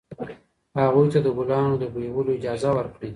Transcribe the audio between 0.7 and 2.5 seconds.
هغوی ته د ګلانو د بویولو